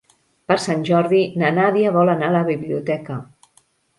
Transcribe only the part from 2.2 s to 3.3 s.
a la biblioteca.